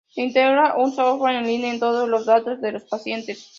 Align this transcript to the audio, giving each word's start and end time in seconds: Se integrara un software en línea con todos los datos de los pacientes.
Se 0.09 0.19
integrara 0.23 0.77
un 0.77 0.91
software 0.95 1.35
en 1.35 1.43
línea 1.45 1.69
con 1.73 1.79
todos 1.79 2.09
los 2.09 2.25
datos 2.25 2.59
de 2.59 2.71
los 2.71 2.85
pacientes. 2.85 3.49